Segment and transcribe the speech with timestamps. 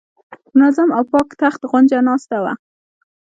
[0.43, 2.53] په منظم او پاک تخت غونجه ناسته وه.